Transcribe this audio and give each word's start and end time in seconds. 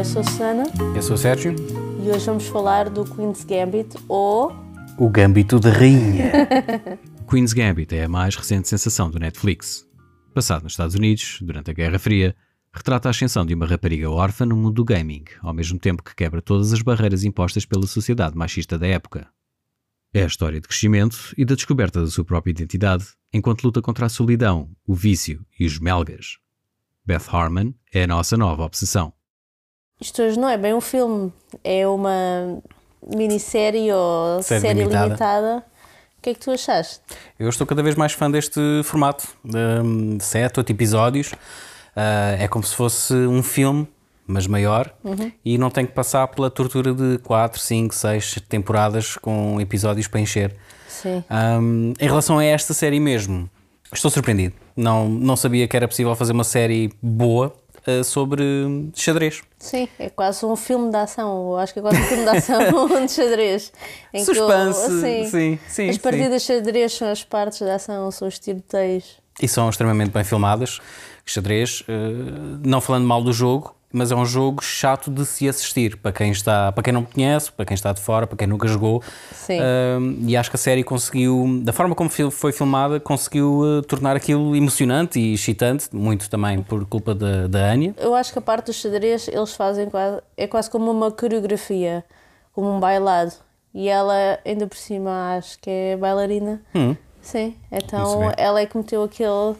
eu 0.00 0.04
sou 0.04 0.22
a 0.22 0.24
Susana 0.24 0.62
Eu 0.96 1.02
sou 1.02 1.14
o 1.14 1.18
Sérgio. 1.18 1.54
e 2.02 2.08
hoje 2.08 2.24
vamos 2.24 2.46
falar 2.46 2.88
do 2.88 3.04
Queen's 3.04 3.44
Gambit 3.44 3.98
ou 4.08 4.50
O 4.96 5.10
Gambito 5.10 5.60
de 5.60 5.68
Rainha. 5.68 6.32
Queen's 7.28 7.52
Gambit 7.52 7.94
é 7.94 8.04
a 8.04 8.08
mais 8.08 8.34
recente 8.34 8.66
sensação 8.66 9.10
do 9.10 9.18
Netflix. 9.18 9.86
Passado 10.32 10.62
nos 10.62 10.72
Estados 10.72 10.94
Unidos, 10.94 11.38
durante 11.42 11.70
a 11.70 11.74
Guerra 11.74 11.98
Fria, 11.98 12.34
retrata 12.72 13.08
a 13.08 13.10
ascensão 13.10 13.44
de 13.44 13.52
uma 13.52 13.66
rapariga 13.66 14.08
órfã 14.10 14.46
no 14.46 14.56
mundo 14.56 14.76
do 14.76 14.84
gaming, 14.86 15.24
ao 15.42 15.52
mesmo 15.52 15.78
tempo 15.78 16.02
que 16.02 16.14
quebra 16.14 16.40
todas 16.40 16.72
as 16.72 16.80
barreiras 16.80 17.22
impostas 17.22 17.66
pela 17.66 17.86
sociedade 17.86 18.34
machista 18.34 18.78
da 18.78 18.86
época. 18.86 19.28
É 20.14 20.22
a 20.22 20.26
história 20.26 20.62
de 20.62 20.66
crescimento 20.66 21.34
e 21.36 21.44
da 21.44 21.54
descoberta 21.54 22.00
da 22.00 22.06
sua 22.06 22.24
própria 22.24 22.52
identidade, 22.52 23.04
enquanto 23.34 23.64
luta 23.64 23.82
contra 23.82 24.06
a 24.06 24.08
solidão, 24.08 24.70
o 24.86 24.94
vício 24.94 25.44
e 25.58 25.66
os 25.66 25.78
melgas. 25.78 26.38
Beth 27.04 27.28
Harmon 27.30 27.74
é 27.92 28.04
a 28.04 28.06
nossa 28.06 28.34
nova 28.38 28.64
obsessão. 28.64 29.12
Isto 30.00 30.22
hoje 30.22 30.38
não 30.38 30.48
é 30.48 30.56
bem 30.56 30.74
um 30.74 30.80
filme, 30.80 31.32
é 31.62 31.86
uma 31.86 32.60
minissérie 33.14 33.92
ou 33.92 34.42
Série 34.42 34.60
série, 34.60 34.78
limitada. 34.80 35.04
limitada. 35.06 35.64
O 36.18 36.22
que 36.22 36.30
é 36.30 36.34
que 36.34 36.40
tu 36.40 36.50
achaste? 36.50 37.00
Eu 37.38 37.48
estou 37.48 37.66
cada 37.66 37.82
vez 37.82 37.94
mais 37.94 38.12
fã 38.12 38.30
deste 38.30 38.60
formato 38.84 39.26
de, 39.42 40.22
sete, 40.22 40.60
oito 40.60 40.70
episódios. 40.70 41.32
Ah, 41.96 42.36
é 42.38 42.46
como 42.46 42.64
se 42.64 42.74
fosse 42.74 43.14
um 43.14 43.42
filme, 43.42 43.88
mas 44.26 44.46
maior, 44.46 44.94
e 45.44 45.58
não 45.58 45.70
tem 45.70 45.84
que 45.86 45.92
passar 45.92 46.28
pela 46.28 46.50
tortura 46.50 46.94
de 46.94 47.18
quatro, 47.18 47.58
cinco, 47.58 47.94
seis 47.94 48.36
temporadas 48.48 49.16
com 49.16 49.60
episódios 49.60 50.06
para 50.06 50.20
encher. 50.20 50.54
Sim. 50.88 51.24
Ahm, 51.28 51.94
em 51.98 52.06
relação 52.06 52.38
a 52.38 52.44
esta 52.44 52.72
série 52.74 53.00
mesmo, 53.00 53.48
estou 53.92 54.10
surpreendido. 54.10 54.54
Não, 54.76 55.08
não 55.08 55.36
sabia 55.36 55.66
que 55.66 55.76
era 55.76 55.88
possível 55.88 56.14
fazer 56.14 56.32
uma 56.32 56.44
série 56.44 56.92
boa 57.02 57.52
ah, 57.86 58.04
sobre 58.04 58.42
xadrez. 58.94 59.40
Sim, 59.58 59.88
é 59.98 60.08
quase 60.10 60.44
um 60.46 60.56
filme 60.56 60.90
de 60.90 60.96
ação. 60.96 61.50
Eu 61.52 61.56
acho 61.58 61.72
que 61.72 61.78
é 61.78 61.82
quase 61.82 61.98
um 62.00 62.04
filme 62.04 62.22
de 62.24 62.28
ação 62.30 62.58
de 63.06 63.12
xadrez. 63.12 63.72
Em 64.12 64.24
que 64.24 64.30
o- 64.30 64.34
Suspense, 64.34 64.80
assim, 64.86 65.26
sim, 65.28 65.58
sim, 65.68 65.88
As 65.90 65.98
partidas 65.98 66.42
de 66.42 66.46
xadrez 66.46 66.92
são 66.92 67.08
as 67.10 67.24
partes 67.24 67.60
da 67.60 67.74
ação, 67.76 68.10
são 68.10 68.26
os 68.28 68.38
tiroteios. 68.38 69.18
e 69.42 69.48
são 69.48 69.68
extremamente 69.70 70.10
bem 70.10 70.24
filmadas. 70.24 70.78
Xadrez, 71.24 71.82
eh, 71.88 71.92
não 72.64 72.80
falando 72.80 73.06
mal 73.06 73.22
do 73.22 73.32
jogo, 73.32 73.74
mas 73.92 74.12
é 74.12 74.14
um 74.14 74.24
jogo 74.24 74.62
chato 74.62 75.10
de 75.10 75.24
se 75.26 75.48
assistir 75.48 75.96
para 75.96 76.12
quem 76.12 76.30
está, 76.30 76.70
para 76.70 76.82
quem 76.82 76.92
não 76.92 77.04
conhece, 77.04 77.50
para 77.50 77.64
quem 77.64 77.74
está 77.74 77.92
de 77.92 78.00
fora, 78.00 78.26
para 78.26 78.36
quem 78.36 78.46
nunca 78.46 78.68
jogou. 78.68 79.02
Sim. 79.32 79.58
Um, 79.60 80.28
e 80.28 80.36
acho 80.36 80.50
que 80.50 80.56
a 80.56 80.58
série 80.58 80.84
conseguiu, 80.84 81.60
da 81.62 81.72
forma 81.72 81.94
como 81.94 82.08
foi 82.08 82.52
filmada, 82.52 83.00
conseguiu 83.00 83.62
eh, 83.64 83.82
tornar 83.82 84.16
aquilo 84.16 84.54
emocionante 84.54 85.18
e 85.18 85.34
excitante, 85.34 85.88
muito 85.94 86.30
também 86.30 86.62
por 86.62 86.84
culpa 86.86 87.14
da, 87.14 87.48
da 87.48 87.70
Anya. 87.70 87.94
Eu 87.98 88.14
acho 88.14 88.32
que 88.32 88.38
a 88.38 88.42
parte 88.42 88.66
do 88.66 88.72
xadrez 88.72 89.28
eles 89.28 89.54
fazem 89.54 89.90
quase, 89.90 90.22
é 90.36 90.46
quase 90.46 90.70
como 90.70 90.90
uma 90.90 91.10
coreografia, 91.10 92.04
como 92.52 92.76
um 92.76 92.78
bailado. 92.78 93.32
E 93.72 93.88
ela, 93.88 94.38
ainda 94.44 94.66
por 94.66 94.76
cima, 94.76 95.36
acho 95.36 95.58
que 95.60 95.70
é 95.70 95.96
bailarina. 95.96 96.60
Hum. 96.74 96.96
Sim, 97.22 97.54
então 97.70 98.32
ela 98.36 98.60
é 98.60 98.66
que 98.66 98.76
meteu 98.76 99.02
aquele 99.02 99.54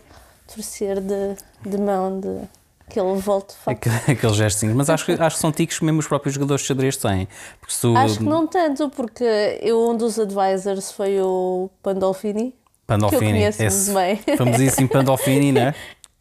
torcer 0.52 1.00
de, 1.00 1.36
de 1.68 1.78
mão, 1.78 2.18
de, 2.18 2.40
aquele 2.90 3.14
volto. 3.14 3.54
Aquele, 3.66 4.34
gestinho. 4.34 4.74
Mas 4.74 4.90
acho 4.90 5.06
que, 5.06 5.12
acho 5.12 5.36
que 5.36 5.40
são 5.40 5.52
tiques 5.52 5.78
que 5.78 5.84
mesmo 5.84 6.00
os 6.00 6.08
próprios 6.08 6.34
jogadores 6.34 6.62
de 6.62 6.68
xadrez 6.68 6.96
têm. 6.96 7.28
Tu, 7.80 7.96
Acho 7.96 8.18
que 8.18 8.24
não 8.24 8.46
tanto, 8.46 8.90
porque 8.90 9.58
eu, 9.62 9.88
um 9.88 9.96
dos 9.96 10.18
advisors 10.18 10.90
foi 10.90 11.20
o 11.20 11.70
Pandolfini. 11.82 12.54
Pandolfini, 12.86 13.20
que 13.20 13.26
eu 13.26 13.32
conheço 13.32 13.62
esse 13.62 13.94
bem. 13.94 14.16
famosíssimo 14.36 14.88
Pandolfini, 14.88 15.52
não 15.52 15.62
é? 15.62 15.74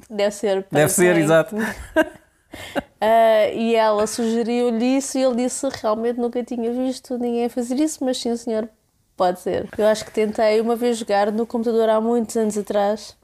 Deve 0.10 0.32
ser. 0.32 0.68
Deve 0.72 0.92
ser, 0.92 1.16
bem. 1.16 1.24
exato. 1.24 1.56
Ah, 3.00 3.48
e 3.54 3.76
ela 3.76 4.08
sugeriu-lhe 4.08 4.98
isso 4.98 5.18
e 5.18 5.24
ele 5.24 5.36
disse 5.36 5.66
realmente 5.82 6.20
nunca 6.20 6.44
tinha 6.44 6.74
visto 6.74 7.18
ninguém 7.18 7.48
fazer 7.48 7.76
isso, 7.76 8.04
mas 8.04 8.18
sim, 8.18 8.36
senhor, 8.36 8.68
pode 9.16 9.40
ser. 9.40 9.70
Eu 9.78 9.86
acho 9.86 10.04
que 10.04 10.12
tentei 10.12 10.60
uma 10.60 10.76
vez 10.76 10.98
jogar 10.98 11.32
no 11.32 11.46
computador 11.46 11.88
há 11.88 12.02
muitos 12.02 12.36
anos 12.36 12.58
atrás 12.58 13.16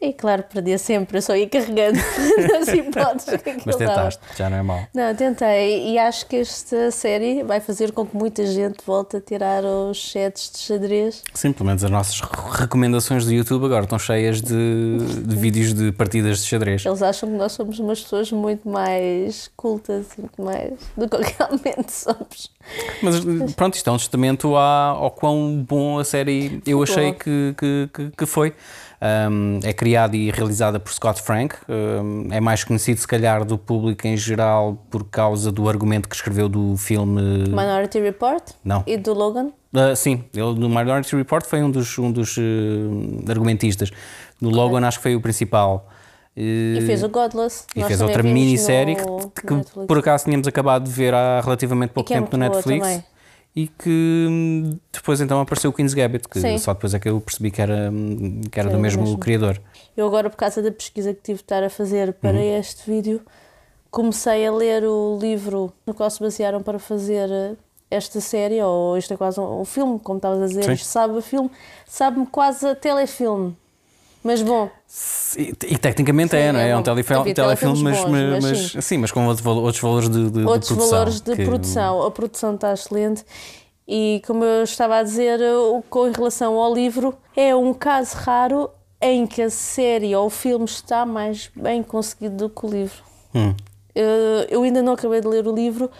e, 0.00 0.12
claro, 0.12 0.42
perdia 0.52 0.76
sempre, 0.76 1.16
eu 1.18 1.22
só 1.22 1.34
ia 1.34 1.48
carregando 1.48 1.98
nas 2.52 2.68
hipóteses 2.68 3.40
que 3.42 3.52
Mas 3.64 3.76
dava. 3.76 3.78
tentaste, 3.78 4.20
já 4.36 4.50
não 4.50 4.56
é 4.58 4.62
mau. 4.62 4.86
Não, 4.92 5.14
tentei 5.14 5.88
e 5.92 5.98
acho 5.98 6.26
que 6.26 6.36
esta 6.36 6.90
série 6.90 7.42
vai 7.42 7.58
fazer 7.60 7.90
com 7.92 8.04
que 8.04 8.14
muita 8.14 8.44
gente 8.44 8.78
volte 8.86 9.16
a 9.16 9.20
tirar 9.20 9.64
os 9.64 10.10
sets 10.12 10.50
de 10.52 10.58
xadrez. 10.58 11.22
Sim, 11.32 11.52
pelo 11.52 11.66
menos 11.68 11.82
as 11.82 11.90
nossas 11.90 12.20
recomendações 12.20 13.24
do 13.24 13.32
YouTube 13.32 13.64
agora 13.64 13.84
estão 13.84 13.98
cheias 13.98 14.42
de, 14.42 14.98
de 15.24 15.36
vídeos 15.36 15.72
de 15.72 15.90
partidas 15.92 16.38
de 16.40 16.46
xadrez. 16.48 16.84
Eles 16.84 17.00
acham 17.02 17.30
que 17.30 17.36
nós 17.36 17.52
somos 17.52 17.78
umas 17.78 18.00
pessoas 18.02 18.30
muito 18.30 18.68
mais 18.68 19.50
cultas, 19.56 20.06
muito 20.18 20.42
mais 20.42 20.72
do 20.96 21.08
que 21.08 21.16
realmente 21.38 21.90
somos. 21.92 22.50
Mas 23.02 23.20
pronto, 23.54 23.74
isto 23.74 23.88
é 23.88 23.92
um 23.92 23.96
testamento 23.96 24.54
à- 24.56 24.88
ao 24.88 25.10
quão 25.10 25.64
bom 25.66 25.98
a 25.98 26.04
série 26.04 26.62
eu 26.66 26.82
achei 26.82 27.12
que, 27.12 27.54
que, 27.56 27.88
que, 27.92 28.10
que 28.16 28.26
foi. 28.26 28.52
Um, 29.04 29.60
é 29.62 29.72
criada 29.74 30.16
e 30.16 30.30
realizada 30.30 30.80
por 30.80 30.90
Scott 30.90 31.20
Frank. 31.20 31.54
Um, 31.68 32.28
é 32.30 32.40
mais 32.40 32.64
conhecido, 32.64 32.98
se 32.98 33.06
calhar, 33.06 33.44
do 33.44 33.58
público 33.58 34.06
em 34.06 34.16
geral 34.16 34.82
por 34.88 35.04
causa 35.04 35.52
do 35.52 35.68
argumento 35.68 36.08
que 36.08 36.14
escreveu 36.14 36.48
do 36.48 36.74
filme. 36.78 37.20
Minority 37.48 38.00
Report 38.00 38.42
Não. 38.64 38.82
e 38.86 38.96
do 38.96 39.12
Logan. 39.12 39.50
Ah, 39.74 39.94
sim, 39.94 40.24
ele 40.32 40.54
no 40.54 40.70
Minority 40.70 41.14
Report 41.16 41.44
foi 41.44 41.62
um 41.62 41.70
dos, 41.70 41.98
um 41.98 42.10
dos 42.10 42.38
eh, 42.38 43.30
argumentistas. 43.30 43.90
No 44.40 44.48
Logan, 44.48 44.86
acho 44.86 44.98
que 44.98 45.02
foi 45.02 45.16
o 45.16 45.20
principal. 45.20 45.90
E 46.34 46.82
fez 46.86 47.02
o 47.02 47.08
Godless. 47.08 47.66
E 47.76 47.80
Nós 47.80 47.88
fez 47.88 48.00
outra 48.00 48.22
minissérie 48.22 48.96
que, 48.96 49.46
que 49.46 49.86
por 49.86 49.98
acaso 49.98 50.24
tínhamos 50.24 50.48
acabado 50.48 50.84
de 50.84 50.90
ver 50.90 51.12
há 51.12 51.40
relativamente 51.40 51.90
pouco 51.90 52.10
é 52.12 52.16
tempo 52.16 52.36
no 52.36 52.38
Netflix. 52.38 53.04
E 53.56 53.68
que 53.68 54.26
hum, 54.28 54.78
depois 54.92 55.20
então 55.20 55.40
apareceu 55.40 55.70
o 55.70 55.72
Queen's 55.72 55.94
Gambit, 55.94 56.28
que 56.28 56.40
Sim. 56.40 56.58
só 56.58 56.74
depois 56.74 56.92
é 56.92 56.98
que 56.98 57.08
eu 57.08 57.20
percebi 57.20 57.52
que 57.52 57.62
era, 57.62 57.88
hum, 57.90 58.40
que 58.50 58.58
era 58.58 58.68
do 58.68 58.78
mesmo, 58.78 59.02
mesmo. 59.02 59.18
criador. 59.18 59.60
Eu 59.96 60.06
agora, 60.08 60.28
por 60.28 60.36
causa 60.36 60.60
da 60.60 60.72
pesquisa 60.72 61.14
que 61.14 61.20
tive 61.22 61.36
de 61.38 61.44
estar 61.44 61.62
a 61.62 61.70
fazer 61.70 62.12
para 62.14 62.36
Uhum. 62.36 62.58
este 62.58 62.90
vídeo, 62.90 63.20
comecei 63.92 64.44
a 64.44 64.52
ler 64.52 64.82
o 64.84 65.18
livro 65.20 65.72
no 65.86 65.94
qual 65.94 66.10
se 66.10 66.18
basearam 66.20 66.62
para 66.64 66.80
fazer 66.80 67.30
eh, 67.30 67.54
esta 67.90 68.20
série, 68.20 68.60
ou 68.60 68.98
isto 68.98 69.14
é 69.14 69.16
quase 69.16 69.38
um, 69.38 69.60
um 69.60 69.64
filme, 69.64 70.00
como 70.00 70.16
estavas 70.16 70.42
a 70.42 70.46
dizer, 70.48 70.64
Sim. 70.64 70.72
isto 70.72 70.86
sabe 70.86 71.22
filme, 71.22 71.48
sabe-me 71.86 72.26
quase 72.26 72.66
a 72.66 72.74
telefilme. 72.74 73.56
Mas 74.24 74.40
bom, 74.42 74.70
E, 75.36 75.54
e 75.66 75.78
tecnicamente 75.78 76.30
Sim, 76.30 76.36
é, 76.38 76.52
não 76.52 76.58
é? 76.60 76.68
é 76.68 76.70
É 76.70 76.76
um 76.76 76.82
telefilme, 76.82 77.20
Havia 77.20 77.34
telefilme 77.34 77.82
mas, 77.82 77.98
bons, 78.00 78.10
mas, 78.10 78.42
mas 78.42 78.58
sim. 78.72 78.80
sim, 78.80 78.98
mas 78.98 79.12
com 79.12 79.26
outros, 79.26 79.44
valo- 79.44 79.60
outros 79.62 79.80
valores 79.82 80.08
de, 80.08 80.30
de, 80.30 80.44
outros 80.44 80.68
de 80.68 80.74
produção. 80.74 80.90
valores 80.90 81.20
de 81.20 81.36
que- 81.36 81.44
produção. 81.44 82.02
A 82.02 82.10
produção 82.10 82.54
está 82.54 82.72
excelente. 82.72 83.24
E 83.86 84.22
como 84.26 84.42
eu 84.44 84.64
estava 84.64 84.96
a 84.96 85.02
dizer, 85.02 85.38
com 85.90 86.10
relação 86.10 86.54
ao 86.58 86.72
livro, 86.72 87.14
é 87.36 87.54
um 87.54 87.74
caso 87.74 88.16
raro 88.16 88.70
em 88.98 89.26
que 89.26 89.42
a 89.42 89.50
série 89.50 90.16
ou 90.16 90.26
o 90.26 90.30
filme 90.30 90.64
está 90.64 91.04
mais 91.04 91.50
bem 91.54 91.82
conseguido 91.82 92.34
do 92.36 92.48
que 92.48 92.64
o 92.64 92.68
livro. 92.70 93.02
Hum. 93.34 93.54
Eh, 93.94 94.46
Eu 94.48 94.62
ainda 94.62 94.80
não 94.82 94.94
acabei 94.94 95.20
de 95.20 95.28
ler 95.28 95.46
o 95.46 95.54
livro, 95.54 95.90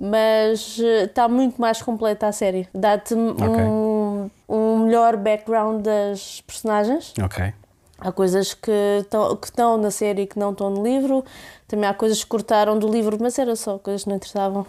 mas 0.00 0.78
eh, 0.80 1.04
está 1.04 1.28
muito 1.28 1.60
mais 1.60 1.82
completa 1.82 2.26
a 2.28 2.32
série. 2.32 2.66
Dá-te 2.74 3.14
um, 3.14 4.30
um 4.48 4.78
melhor 4.86 5.16
background 5.18 5.82
das 5.82 6.40
personagens. 6.46 7.12
Ok. 7.22 7.52
Há 7.98 8.10
coisas 8.12 8.54
que 8.54 8.70
estão, 9.00 9.36
que 9.36 9.46
estão 9.46 9.76
na 9.78 9.90
série 9.90 10.22
e 10.22 10.26
que 10.26 10.38
não 10.38 10.50
estão 10.52 10.68
no 10.70 10.82
livro. 10.82 11.24
Também 11.68 11.88
há 11.88 11.94
coisas 11.94 12.22
que 12.22 12.28
cortaram 12.28 12.78
do 12.78 12.88
livro, 12.88 13.16
mas 13.20 13.38
era 13.38 13.54
só 13.56 13.78
coisas 13.78 14.02
que 14.04 14.08
não 14.08 14.16
interessavam. 14.16 14.66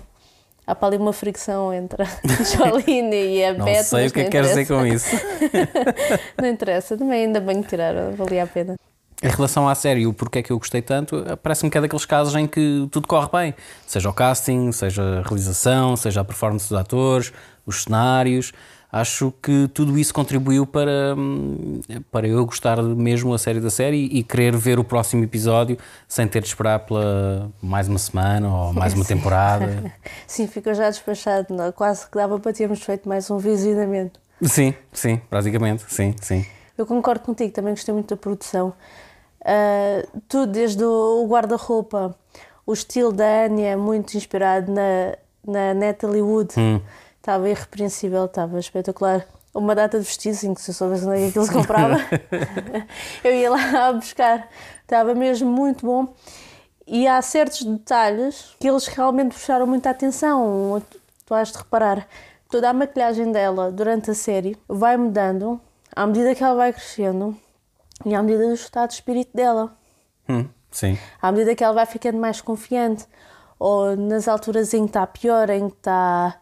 Há 0.67 0.73
para 0.73 0.87
ali 0.89 0.97
uma 0.97 1.13
fricção 1.13 1.71
entre 1.73 2.01
a 2.03 2.07
Jolene 2.43 3.35
e 3.37 3.45
a 3.45 3.53
Não 3.53 3.65
Beth. 3.65 3.83
sei 3.83 4.03
mas 4.03 4.11
o 4.11 4.13
que 4.13 4.19
é 4.19 4.23
não 4.23 4.29
que 4.29 4.31
queres 4.31 4.49
dizer 4.49 4.67
com 4.67 4.85
isso. 4.85 5.15
Não 6.41 6.49
interessa, 6.49 6.97
também 6.97 7.25
ainda 7.25 7.39
bem 7.39 7.61
que 7.61 7.69
tiraram, 7.69 8.15
valia 8.15 8.43
a 8.43 8.47
pena. 8.47 8.75
Em 9.23 9.29
relação 9.29 9.67
à 9.69 9.75
série, 9.75 10.05
o 10.07 10.13
porquê 10.13 10.39
é 10.39 10.43
que 10.43 10.51
eu 10.51 10.57
gostei 10.57 10.81
tanto, 10.81 11.23
parece-me 11.41 11.69
que 11.69 11.77
é 11.77 11.81
daqueles 11.81 12.05
casos 12.05 12.35
em 12.35 12.47
que 12.47 12.87
tudo 12.91 13.07
corre 13.07 13.29
bem. 13.31 13.55
Seja 13.87 14.09
o 14.09 14.13
casting, 14.13 14.71
seja 14.71 15.19
a 15.19 15.21
realização, 15.21 15.95
seja 15.95 16.21
a 16.21 16.23
performance 16.23 16.67
dos 16.67 16.77
atores, 16.77 17.31
os 17.65 17.83
cenários. 17.83 18.51
Acho 18.95 19.33
que 19.43 19.67
tudo 19.73 19.99
isso 19.99 20.13
contribuiu 20.13 20.65
para, 20.65 21.13
hum, 21.17 21.81
para 22.09 22.25
eu 22.29 22.45
gostar 22.45 22.81
mesmo 22.81 23.33
a 23.33 23.37
série 23.37 23.59
da 23.59 23.69
série 23.69 24.05
e 24.05 24.23
querer 24.23 24.55
ver 24.55 24.79
o 24.79 24.85
próximo 24.85 25.21
episódio 25.21 25.77
sem 26.07 26.25
ter 26.25 26.41
de 26.41 26.47
esperar 26.47 26.79
pela 26.79 27.51
mais 27.61 27.89
uma 27.89 27.99
semana 27.99 28.47
ou 28.47 28.71
mais 28.71 28.93
uma 28.93 29.03
temporada. 29.03 29.91
Sim, 30.25 30.47
ficou 30.47 30.73
já 30.73 30.89
despachado, 30.89 31.53
não? 31.53 31.73
quase 31.73 32.09
que 32.09 32.15
dava 32.15 32.39
para 32.39 32.53
termos 32.53 32.81
feito 32.81 33.09
mais 33.09 33.29
um 33.29 33.37
visionamento. 33.37 34.17
Sim, 34.41 34.73
sim, 34.93 35.19
praticamente, 35.29 35.83
sim, 35.89 36.15
sim. 36.21 36.45
Eu 36.77 36.85
concordo 36.85 37.25
contigo, 37.25 37.51
também 37.51 37.73
gostei 37.73 37.93
muito 37.93 38.15
da 38.15 38.15
produção. 38.15 38.71
Ah, 39.43 40.05
tudo, 40.29 40.53
desde 40.53 40.85
o 40.85 41.27
guarda-roupa, 41.27 42.15
o 42.65 42.71
estilo 42.71 43.11
da 43.11 43.43
Anya, 43.43 43.71
é 43.71 43.75
muito 43.75 44.15
inspirado 44.15 44.71
na, 44.71 45.17
na 45.45 45.73
Natalie 45.73 46.21
Wood, 46.21 46.53
estava 47.25 47.49
irrepreensível, 47.49 48.25
estava 48.25 48.59
espetacular. 48.59 49.25
Uma 49.51 49.73
data 49.73 49.97
de 49.97 50.05
vestidos, 50.05 50.43
em 50.43 50.53
que 50.53 50.61
se 50.61 50.71
eu 50.71 50.75
soubesse 50.75 51.05
onde 51.05 51.17
é 51.17 51.21
que 51.21 51.29
aquilo 51.29 51.45
se 51.45 51.53
comprava, 51.53 51.97
eu 53.23 53.33
ia 53.33 53.49
lá 53.49 53.93
buscar. 53.93 54.47
Estava 54.81 55.15
mesmo 55.15 55.49
muito 55.49 55.85
bom. 55.85 56.13
E 56.85 57.07
há 57.07 57.19
certos 57.21 57.63
detalhes 57.63 58.53
que 58.59 58.69
eles 58.69 58.85
realmente 58.87 59.33
puxaram 59.33 59.65
muita 59.65 59.89
atenção. 59.89 60.81
Tu 61.25 61.33
has 61.33 61.51
de 61.51 61.57
reparar, 61.57 62.07
toda 62.49 62.69
a 62.69 62.73
maquilhagem 62.73 63.31
dela 63.31 63.71
durante 63.71 64.11
a 64.11 64.13
série 64.13 64.55
vai 64.67 64.95
mudando 64.95 65.59
à 65.95 66.05
medida 66.05 66.35
que 66.35 66.43
ela 66.43 66.53
vai 66.53 66.71
crescendo 66.71 67.35
e 68.05 68.13
à 68.13 68.21
medida 68.21 68.45
do 68.45 68.53
estado 68.53 68.89
de 68.89 68.95
espírito 68.95 69.35
dela. 69.35 69.75
Hum, 70.29 70.47
sim. 70.69 70.99
À 71.19 71.31
medida 71.31 71.55
que 71.55 71.63
ela 71.63 71.73
vai 71.73 71.85
ficando 71.87 72.19
mais 72.19 72.39
confiante 72.39 73.07
ou 73.57 73.95
nas 73.95 74.27
alturas 74.27 74.73
em 74.73 74.83
que 74.83 74.89
está 74.89 75.07
pior, 75.07 75.49
em 75.49 75.69
que 75.69 75.77
está 75.77 76.37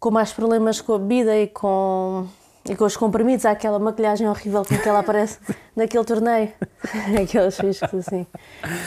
com 0.00 0.10
mais 0.10 0.32
problemas 0.32 0.80
com 0.80 0.94
a 0.94 0.98
vida 0.98 1.36
e 1.36 1.46
com, 1.46 2.26
e 2.68 2.74
com 2.74 2.84
os 2.84 2.96
comprimidos, 2.96 3.44
há 3.44 3.50
aquela 3.50 3.78
maquilhagem 3.78 4.26
horrível 4.26 4.64
com 4.64 4.76
que 4.76 4.88
ela 4.88 5.00
aparece 5.00 5.38
naquele 5.76 6.04
torneio, 6.04 6.50
aqueles 7.22 7.58
riscos 7.58 8.08
assim. 8.08 8.26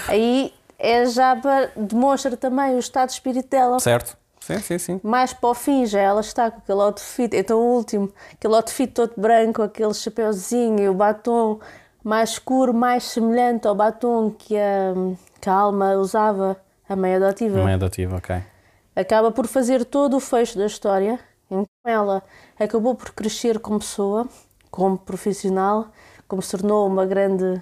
Aí 0.07 0.51
é 0.79 1.05
já 1.05 1.35
para, 1.35 1.71
demonstra 1.75 2.35
também 2.35 2.75
o 2.75 2.79
estado 2.79 3.09
de 3.09 3.13
espírito 3.13 3.47
dela. 3.47 3.79
Certo. 3.79 4.17
Sim, 4.41 4.59
sim, 4.59 4.77
sim. 4.77 5.01
Mais 5.01 5.31
para 5.31 5.49
o 5.51 5.53
fim 5.53 5.85
já 5.85 6.01
ela 6.01 6.19
está 6.19 6.51
com 6.51 6.57
aquele 6.57 6.81
outfit, 6.81 7.33
então 7.33 7.59
o 7.59 7.75
último, 7.75 8.11
aquele 8.33 8.55
outfit 8.55 8.91
todo 8.91 9.13
branco, 9.15 9.61
aquele 9.61 9.93
chapéuzinho 9.93 10.81
e 10.81 10.89
o 10.89 10.93
batom 10.93 11.59
mais 12.03 12.31
escuro, 12.31 12.73
mais 12.73 13.03
semelhante 13.05 13.67
ao 13.67 13.75
batom 13.75 14.31
que 14.31 14.57
a, 14.57 14.93
que 15.39 15.49
a 15.49 15.53
Alma 15.53 15.93
usava, 15.93 16.57
a 16.89 16.95
mãe 16.95 17.15
adotiva. 17.15 17.61
A 17.61 17.63
mãe 17.63 17.73
adotiva, 17.75 18.17
ok. 18.17 18.52
Acaba 18.95 19.31
por 19.31 19.47
fazer 19.47 19.85
todo 19.85 20.17
o 20.17 20.19
fecho 20.19 20.57
da 20.57 20.65
história, 20.65 21.19
que 21.49 21.65
ela 21.85 22.21
acabou 22.59 22.95
por 22.95 23.11
crescer 23.11 23.59
como 23.59 23.79
pessoa, 23.79 24.27
como 24.69 24.97
profissional, 24.97 25.87
como 26.27 26.41
se 26.41 26.51
tornou 26.51 26.87
uma 26.87 27.05
grande 27.05 27.61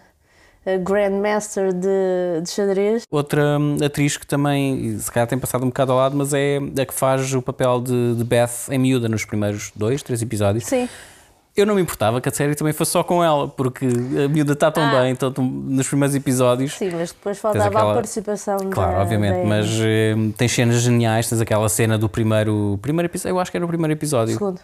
Grandmaster 0.63 1.73
de, 1.73 2.41
de 2.43 2.49
xadrez. 2.49 3.03
Outra 3.09 3.57
hum, 3.59 3.77
atriz 3.83 4.15
que 4.15 4.27
também, 4.27 4.97
se 4.99 5.11
calhar 5.11 5.27
tem 5.27 5.39
passado 5.39 5.63
um 5.63 5.69
bocado 5.69 5.91
ao 5.91 5.97
lado, 5.97 6.15
mas 6.15 6.33
é 6.33 6.59
a 6.79 6.85
que 6.85 6.93
faz 6.93 7.33
o 7.33 7.41
papel 7.41 7.81
de, 7.81 8.15
de 8.15 8.23
Beth 8.23 8.69
em 8.69 8.77
miúda 8.77 9.09
nos 9.09 9.25
primeiros 9.25 9.71
dois, 9.75 10.03
três 10.03 10.21
episódios. 10.21 10.65
Sim. 10.65 10.87
Eu 11.55 11.65
não 11.65 11.75
me 11.75 11.81
importava 11.81 12.21
que 12.21 12.29
a 12.29 12.31
série 12.31 12.55
também 12.55 12.71
fosse 12.71 12.91
só 12.91 13.03
com 13.03 13.21
ela, 13.23 13.47
porque 13.47 13.85
a 13.85 14.27
miúda 14.29 14.53
está 14.53 14.71
tão 14.71 14.83
ah. 14.83 15.01
bem 15.01 15.17
nos 15.37 15.87
primeiros 15.87 16.15
episódios. 16.15 16.73
Sim, 16.73 16.91
mas 16.91 17.11
depois 17.11 17.37
faltava 17.37 17.67
aquela... 17.67 17.91
a 17.91 17.93
participação 17.93 18.57
Claro, 18.69 18.95
da, 18.95 19.01
obviamente, 19.01 19.41
da... 19.41 19.45
mas 19.45 19.69
uh, 19.69 20.33
tem 20.37 20.47
cenas 20.47 20.81
geniais. 20.81 21.27
Tens 21.27 21.41
aquela 21.41 21.67
cena 21.67 21.97
do 21.97 22.07
primeiro, 22.07 22.79
primeiro 22.81 23.11
episódio, 23.11 23.35
eu 23.35 23.39
acho 23.39 23.51
que 23.51 23.57
era 23.57 23.65
o 23.65 23.67
primeiro 23.67 23.91
episódio. 23.91 24.33
Segundo. 24.33 24.61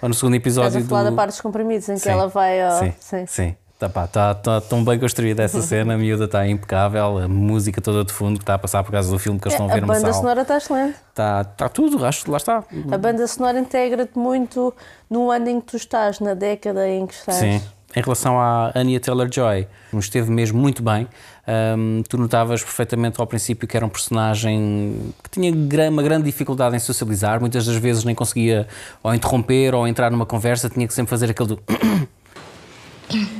Ou 0.00 0.08
no 0.08 0.14
segundo 0.14 0.34
episódio. 0.34 0.68
Estás 0.68 0.84
a 0.86 0.88
falar 0.88 1.02
do... 1.02 1.10
da 1.10 1.16
parte 1.16 1.32
dos 1.32 1.40
comprimidos, 1.42 1.88
em 1.90 1.96
sim, 1.98 2.02
que 2.02 2.08
ela 2.08 2.26
vai 2.26 2.62
ao... 2.62 2.78
Sim, 2.78 2.94
sim. 2.98 3.26
sim. 3.26 3.56
Tá, 3.80 3.88
pá, 3.88 4.06
tá, 4.06 4.34
tá 4.34 4.60
tão 4.60 4.84
bem 4.84 4.98
construída 4.98 5.42
essa 5.42 5.62
cena, 5.64 5.94
a 5.94 5.96
miúda 5.96 6.26
está 6.26 6.46
impecável, 6.46 7.16
a 7.16 7.26
música 7.26 7.80
toda 7.80 8.04
de 8.04 8.12
fundo 8.12 8.36
que 8.36 8.42
está 8.42 8.52
a 8.52 8.58
passar 8.58 8.84
por 8.84 8.92
causa 8.92 9.10
do 9.10 9.18
filme 9.18 9.40
que 9.40 9.48
eles 9.48 9.54
é, 9.54 9.56
estão 9.56 9.70
a 9.70 9.74
ver 9.74 9.82
A 9.82 9.86
banda 9.86 10.12
sonora 10.12 10.42
está 10.42 10.58
excelente. 10.58 10.96
Está 11.08 11.44
tá 11.44 11.66
tudo, 11.66 12.04
acho 12.04 12.30
lá 12.30 12.36
está. 12.36 12.62
A 12.92 12.98
banda 12.98 13.26
sonora 13.26 13.58
integra-te 13.58 14.18
muito 14.18 14.74
no 15.08 15.30
ano 15.30 15.48
em 15.48 15.60
que 15.62 15.68
tu 15.68 15.76
estás, 15.78 16.20
na 16.20 16.34
década 16.34 16.86
em 16.86 17.06
que 17.06 17.14
estás. 17.14 17.38
Sim. 17.38 17.62
Em 17.96 18.02
relação 18.02 18.38
à 18.38 18.70
Anya 18.74 19.00
Taylor-Joy, 19.00 19.66
esteve 19.94 20.30
mesmo 20.30 20.60
muito 20.60 20.82
bem. 20.82 21.08
Um, 21.48 22.02
tu 22.06 22.18
notavas 22.18 22.62
perfeitamente 22.62 23.18
ao 23.18 23.26
princípio 23.26 23.66
que 23.66 23.78
era 23.78 23.86
um 23.86 23.88
personagem 23.88 25.14
que 25.22 25.30
tinha 25.30 25.50
uma 25.88 26.02
grande 26.02 26.24
dificuldade 26.24 26.76
em 26.76 26.78
socializar, 26.78 27.40
muitas 27.40 27.64
das 27.64 27.76
vezes 27.76 28.04
nem 28.04 28.14
conseguia 28.14 28.68
ou 29.02 29.14
interromper 29.14 29.74
ou 29.74 29.88
entrar 29.88 30.10
numa 30.10 30.26
conversa, 30.26 30.68
tinha 30.68 30.86
que 30.86 30.92
sempre 30.92 31.08
fazer 31.08 31.30
aquele 31.30 31.48
do... 31.48 31.58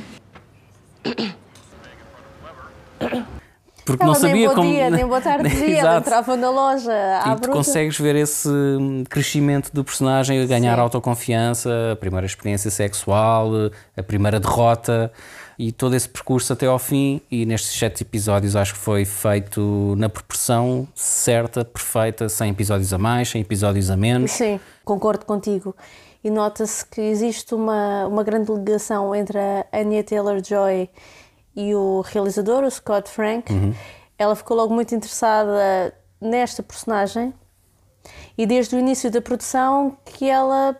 Porque 3.85 4.03
ela 4.03 4.13
não 4.13 4.19
sabia 4.19 4.47
nem 4.47 4.55
como. 4.55 4.71
Dia, 4.71 4.89
nem 4.89 5.05
boa 5.05 5.21
tarde 5.21 5.49
dia, 5.55 5.79
ela 5.79 5.97
entrava 5.97 6.37
na 6.37 6.49
loja. 6.49 6.91
À 7.23 7.33
e 7.33 7.39
tu 7.39 7.49
consegues 7.49 7.97
ver 7.97 8.15
esse 8.15 8.49
crescimento 9.09 9.71
do 9.73 9.83
personagem 9.83 10.41
a 10.41 10.45
ganhar 10.45 10.75
Sim. 10.75 10.81
autoconfiança, 10.81 11.69
a 11.93 11.95
primeira 11.95 12.25
experiência 12.25 12.69
sexual, 12.69 13.51
a 13.95 14.03
primeira 14.03 14.39
derrota 14.39 15.11
e 15.57 15.71
todo 15.71 15.95
esse 15.95 16.09
percurso 16.09 16.53
até 16.53 16.65
ao 16.65 16.79
fim. 16.79 17.21
E 17.29 17.45
nestes 17.45 17.77
sete 17.77 18.01
episódios 18.01 18.55
acho 18.55 18.73
que 18.73 18.79
foi 18.79 19.05
feito 19.05 19.95
na 19.97 20.09
proporção 20.09 20.87
certa, 20.95 21.63
perfeita, 21.63 22.29
sem 22.29 22.51
episódios 22.51 22.93
a 22.93 22.97
mais, 22.97 23.29
sem 23.29 23.41
episódios 23.41 23.89
a 23.89 23.97
menos. 23.97 24.31
Sim, 24.31 24.59
concordo 24.83 25.25
contigo. 25.25 25.75
E 26.23 26.29
nota-se 26.29 26.85
que 26.85 27.01
existe 27.01 27.55
uma, 27.55 28.05
uma 28.05 28.23
grande 28.23 28.51
ligação 28.51 29.13
entre 29.15 29.39
a 29.39 29.65
Anya 29.73 30.03
Taylor-Joy 30.03 30.89
e 31.55 31.75
o 31.75 32.01
realizador, 32.01 32.63
o 32.63 32.71
Scott 32.71 33.09
Frank, 33.09 33.51
uhum. 33.51 33.73
ela 34.17 34.35
ficou 34.35 34.55
logo 34.55 34.73
muito 34.73 34.93
interessada 34.95 35.93
nesta 36.19 36.61
personagem 36.61 37.33
e 38.37 38.45
desde 38.45 38.75
o 38.75 38.79
início 38.79 39.11
da 39.11 39.21
produção 39.21 39.97
que 40.05 40.29
ela 40.29 40.77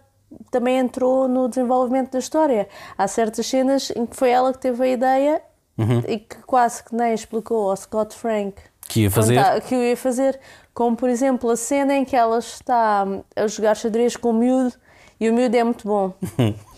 também 0.50 0.77
entrou 0.77 1.27
no 1.27 1.50
desenvolvimento 1.50 2.12
da 2.12 2.19
história. 2.19 2.68
Há 2.97 3.07
certas 3.07 3.45
cenas 3.47 3.91
em 3.95 4.06
que 4.06 4.15
foi 4.15 4.29
ela 4.29 4.53
que 4.53 4.59
teve 4.59 4.83
a 4.83 4.88
ideia 4.88 5.41
uhum. 5.77 6.03
e 6.07 6.19
que 6.19 6.38
quase 6.45 6.83
que 6.83 6.95
nem 6.95 7.13
explicou 7.13 7.69
ao 7.69 7.75
Scott 7.75 8.15
Frank 8.15 8.56
que 8.91 9.01
ia 9.01 9.12
fazer. 9.12 9.62
Que 9.62 9.75
ia 9.75 9.97
fazer. 9.97 10.39
Como, 10.74 10.97
por 10.97 11.09
exemplo, 11.09 11.50
a 11.50 11.56
cena 11.56 11.95
em 11.95 12.03
que 12.03 12.15
ela 12.15 12.39
está 12.39 13.06
a 13.35 13.47
jogar 13.47 13.75
xadrez 13.75 14.17
com 14.17 14.31
o 14.31 14.33
miúdo 14.33 14.74
e 15.19 15.29
o 15.29 15.33
miúdo 15.33 15.56
é 15.56 15.63
muito 15.63 15.88
bom. 15.88 16.13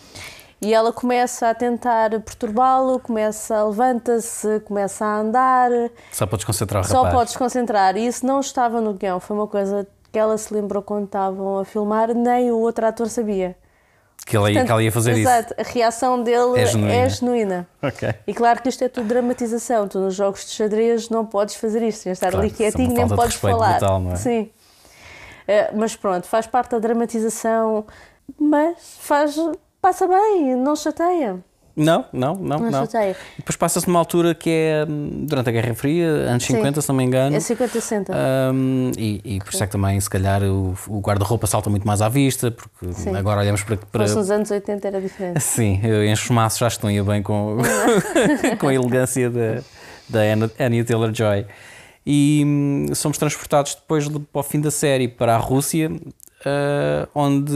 E 0.64 0.72
ela 0.72 0.92
começa 0.92 1.50
a 1.50 1.54
tentar 1.54 2.10
perturbá-lo, 2.20 2.98
começa, 2.98 3.62
levanta-se, 3.64 4.60
começa 4.60 5.04
a 5.04 5.18
andar. 5.18 5.70
Só 6.10 6.26
para 6.26 6.36
desconcentrar 6.36 6.82
o 6.82 6.86
Só 6.86 7.02
rapaz. 7.02 7.14
para 7.14 7.24
desconcentrar. 7.24 7.96
E 7.98 8.06
isso 8.06 8.24
não 8.24 8.40
estava 8.40 8.80
no 8.80 8.94
guião, 8.94 9.20
foi 9.20 9.36
uma 9.36 9.46
coisa 9.46 9.86
que 10.10 10.18
ela 10.18 10.38
se 10.38 10.54
lembrou 10.54 10.82
quando 10.82 11.04
estavam 11.04 11.58
a 11.58 11.64
filmar, 11.66 12.14
nem 12.14 12.50
o 12.50 12.58
outro 12.58 12.86
ator 12.86 13.08
sabia. 13.10 13.56
Que 14.24 14.36
ela, 14.36 14.46
Portanto, 14.46 14.66
que 14.66 14.72
ela 14.72 14.82
ia 14.82 14.92
fazer 14.92 15.18
exato, 15.18 15.52
isso. 15.52 15.68
a 15.68 15.72
reação 15.72 16.22
dele 16.22 16.58
é 16.58 16.64
genuína. 16.64 16.94
É 16.94 17.08
genuína. 17.10 17.68
Okay. 17.82 18.14
E 18.26 18.32
claro 18.32 18.62
que 18.62 18.70
isto 18.70 18.82
é 18.82 18.88
tudo 18.88 19.06
dramatização. 19.06 19.86
Tu 19.86 19.98
nos 19.98 20.14
jogos 20.14 20.46
de 20.46 20.52
xadrez 20.52 21.10
não 21.10 21.26
podes 21.26 21.56
fazer 21.56 21.82
isto, 21.82 22.04
tens 22.04 22.12
de 22.12 22.24
estar 22.24 22.30
claro, 22.30 22.46
ali 22.46 22.50
quietinho, 22.50 22.94
nem 22.94 23.06
podes 23.06 23.34
falar. 23.34 23.78
Brutal, 23.78 24.00
não 24.00 24.12
é? 24.12 24.16
Sim. 24.16 24.50
Uh, 25.46 25.76
mas 25.76 25.94
pronto, 25.94 26.26
faz 26.26 26.46
parte 26.46 26.70
da 26.70 26.78
dramatização, 26.78 27.84
mas 28.38 28.96
faz 29.00 29.36
passa 29.84 30.08
bem, 30.08 30.56
não 30.56 30.74
chateia. 30.74 31.44
Não, 31.76 32.06
não, 32.10 32.34
não. 32.36 32.58
Não, 32.58 32.70
não. 32.70 32.86
chateia. 32.86 33.14
Depois 33.36 33.54
passa-se 33.54 33.86
numa 33.86 33.98
altura 33.98 34.34
que 34.34 34.48
é 34.48 34.86
hum, 34.88 35.26
durante 35.26 35.50
a 35.50 35.52
Guerra 35.52 35.74
Fria, 35.74 36.08
anos 36.08 36.44
Sim. 36.44 36.54
50, 36.54 36.80
se 36.80 36.88
não 36.88 36.96
me 36.96 37.04
engano. 37.04 37.36
É 37.36 37.40
50 37.40 37.72
60. 37.72 38.12
Um, 38.54 38.92
e, 38.96 39.20
e 39.22 39.38
por 39.40 39.52
isso 39.52 39.62
é 39.62 39.66
que 39.66 39.72
também, 39.72 40.00
se 40.00 40.08
calhar, 40.08 40.42
o, 40.42 40.74
o 40.88 41.00
guarda-roupa 41.00 41.46
salta 41.46 41.68
muito 41.68 41.86
mais 41.86 42.00
à 42.00 42.08
vista, 42.08 42.50
porque 42.50 42.94
Sim. 42.94 43.14
agora 43.14 43.40
olhamos 43.40 43.62
para. 43.62 43.76
para... 43.76 44.06
nos 44.06 44.30
anos 44.30 44.50
80 44.50 44.88
era 44.88 45.00
diferente. 45.02 45.40
Sim, 45.40 45.82
enche 46.10 46.22
os 46.22 46.30
maços 46.30 46.60
já 46.60 46.68
estão 46.68 46.90
ia 46.90 47.04
bem 47.04 47.22
com, 47.22 47.58
com 48.58 48.68
a 48.68 48.74
elegância 48.74 49.28
da, 49.28 49.60
da 50.08 50.20
Annie 50.64 50.84
Taylor 50.84 51.12
Joy. 51.12 51.44
E 52.06 52.42
hum, 52.44 52.94
somos 52.94 53.16
transportados 53.16 53.74
depois 53.74 54.06
para 54.08 54.40
o 54.40 54.42
fim 54.42 54.60
da 54.60 54.70
série 54.70 55.08
para 55.08 55.34
a 55.34 55.38
Rússia, 55.38 55.90
uh, 55.90 57.08
onde 57.14 57.54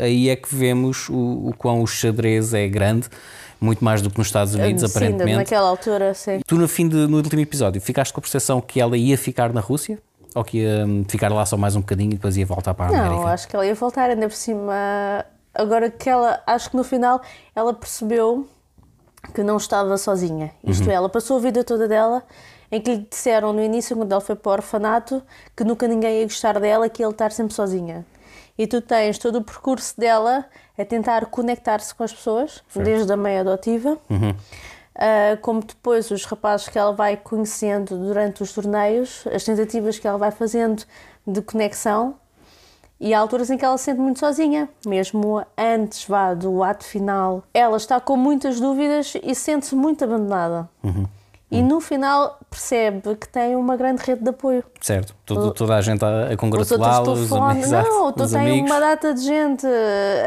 aí 0.00 0.28
é 0.28 0.36
que 0.36 0.54
vemos 0.54 1.08
o, 1.08 1.48
o 1.48 1.54
quão 1.56 1.82
o 1.82 1.86
xadrez 1.86 2.54
é 2.54 2.68
grande, 2.68 3.08
muito 3.60 3.84
mais 3.84 4.00
do 4.00 4.08
que 4.08 4.18
nos 4.18 4.28
Estados 4.28 4.54
Unidos, 4.54 4.88
sim, 4.88 4.96
aparentemente. 4.96 5.36
naquela 5.36 5.68
altura, 5.68 6.14
sim. 6.14 6.40
Tu, 6.46 6.54
no 6.54 6.68
fim 6.68 6.88
de, 6.88 6.96
no 7.08 7.16
último 7.16 7.40
episódio, 7.42 7.80
ficaste 7.80 8.12
com 8.12 8.20
a 8.20 8.22
percepção 8.22 8.60
que 8.60 8.80
ela 8.80 8.96
ia 8.96 9.18
ficar 9.18 9.52
na 9.52 9.60
Rússia? 9.60 9.98
Ou 10.34 10.44
que 10.44 10.58
ia 10.58 10.84
hum, 10.86 11.04
ficar 11.08 11.32
lá 11.32 11.44
só 11.44 11.56
mais 11.56 11.74
um 11.74 11.80
bocadinho 11.80 12.12
e 12.12 12.14
depois 12.14 12.36
ia 12.36 12.46
voltar 12.46 12.74
para 12.74 12.86
a 12.86 12.88
América? 12.88 13.10
Não, 13.10 13.26
acho 13.26 13.48
que 13.48 13.56
ela 13.56 13.66
ia 13.66 13.74
voltar 13.74 14.10
ainda 14.10 14.28
por 14.28 14.36
cima. 14.36 15.24
Agora 15.54 15.90
que 15.90 16.08
ela, 16.08 16.40
acho 16.46 16.70
que 16.70 16.76
no 16.76 16.84
final 16.84 17.20
ela 17.56 17.74
percebeu 17.74 18.46
que 19.34 19.42
não 19.42 19.56
estava 19.56 19.96
sozinha. 19.96 20.52
Isto 20.62 20.84
uhum. 20.84 20.92
é, 20.92 20.94
ela 20.94 21.08
passou 21.08 21.38
a 21.38 21.40
vida 21.40 21.64
toda 21.64 21.88
dela 21.88 22.22
em 22.70 22.80
que 22.80 22.94
lhe 22.94 23.06
disseram 23.10 23.52
no 23.52 23.62
início, 23.62 23.96
quando 23.96 24.12
ela 24.12 24.20
foi 24.20 24.36
para 24.36 24.50
o 24.50 24.52
orfanato, 24.54 25.22
que 25.56 25.64
nunca 25.64 25.88
ninguém 25.88 26.20
ia 26.20 26.24
gostar 26.24 26.58
dela, 26.60 26.88
que 26.88 27.02
ia 27.02 27.08
estar 27.08 27.32
sempre 27.32 27.54
sozinha 27.54 28.04
e 28.58 28.66
tu 28.66 28.82
tens 28.82 29.16
todo 29.16 29.36
o 29.36 29.44
percurso 29.44 29.98
dela 29.98 30.44
a 30.76 30.84
tentar 30.84 31.26
conectar-se 31.26 31.94
com 31.94 32.02
as 32.02 32.12
pessoas, 32.12 32.62
certo. 32.68 32.84
desde 32.84 33.12
a 33.12 33.16
mãe 33.16 33.38
adotiva, 33.38 33.96
uhum. 34.10 34.30
uh, 34.30 35.36
como 35.40 35.62
depois 35.62 36.10
os 36.10 36.24
rapazes 36.24 36.68
que 36.68 36.78
ela 36.78 36.92
vai 36.92 37.16
conhecendo 37.16 37.96
durante 37.96 38.42
os 38.42 38.52
torneios, 38.52 39.24
as 39.32 39.44
tentativas 39.44 39.98
que 39.98 40.08
ela 40.08 40.18
vai 40.18 40.32
fazendo 40.32 40.82
de 41.24 41.40
conexão. 41.40 42.16
E 43.00 43.14
há 43.14 43.20
alturas 43.20 43.48
em 43.48 43.56
que 43.56 43.64
ela 43.64 43.78
se 43.78 43.84
sente 43.84 44.00
muito 44.00 44.18
sozinha, 44.18 44.68
mesmo 44.84 45.40
antes 45.56 46.04
vá, 46.04 46.34
do 46.34 46.64
ato 46.64 46.82
final. 46.82 47.44
Ela 47.54 47.76
está 47.76 48.00
com 48.00 48.16
muitas 48.16 48.58
dúvidas 48.58 49.14
e 49.22 49.36
sente-se 49.36 49.76
muito 49.76 50.02
abandonada. 50.02 50.68
Uhum. 50.82 51.06
E 51.50 51.62
no 51.62 51.80
final 51.80 52.38
percebe 52.50 53.16
que 53.16 53.26
tem 53.26 53.56
uma 53.56 53.74
grande 53.74 54.02
rede 54.02 54.22
de 54.22 54.28
apoio. 54.28 54.62
Certo, 54.82 55.14
Todo, 55.24 55.50
toda 55.52 55.76
a 55.76 55.80
gente 55.80 56.04
a, 56.04 56.32
a 56.32 56.36
congratulá-la, 56.36 57.10
os, 57.10 57.32
amigos. 57.32 57.70
Não, 57.72 58.12
tu 58.12 58.28
tem 58.28 58.62
uma 58.62 58.78
data 58.78 59.14
de 59.14 59.22
gente 59.22 59.66